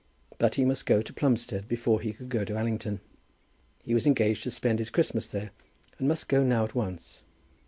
But 0.39 0.55
he 0.55 0.65
must 0.65 0.87
go 0.87 1.03
to 1.03 1.13
Plumstead 1.13 1.67
before 1.67 2.01
he 2.01 2.11
could 2.11 2.29
go 2.29 2.43
to 2.43 2.57
Allington. 2.57 3.01
He 3.83 3.93
was 3.93 4.07
engaged 4.07 4.41
to 4.45 4.49
spend 4.49 4.79
his 4.79 4.89
Christmas 4.89 5.27
there, 5.27 5.51
and 5.99 6.07
must 6.07 6.27
go 6.27 6.43
now 6.43 6.63
at 6.63 6.73
once. 6.73 7.21